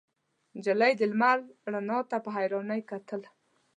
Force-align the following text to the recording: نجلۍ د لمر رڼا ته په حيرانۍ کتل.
نجلۍ 0.55 0.91
د 0.97 1.01
لمر 1.11 1.37
رڼا 1.73 1.99
ته 2.09 2.17
په 2.23 2.29
حيرانۍ 2.35 2.81
کتل. 2.89 3.21